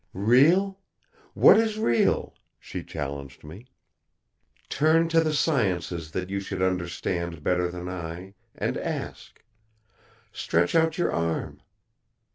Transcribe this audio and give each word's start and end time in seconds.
"Real? 0.15 0.79
What 1.35 1.59
is 1.59 1.77
real?" 1.77 2.33
she 2.59 2.83
challenged 2.83 3.43
me. 3.43 3.67
"Turn 4.67 5.07
to 5.09 5.23
the 5.23 5.31
sciences 5.35 6.09
that 6.13 6.27
you 6.27 6.39
should 6.39 6.63
understand 6.63 7.43
better 7.43 7.69
than 7.69 7.87
I, 7.87 8.33
and 8.55 8.77
ask. 8.77 9.43
Stretch 10.31 10.73
out 10.73 10.97
your 10.97 11.11
arm. 11.11 11.61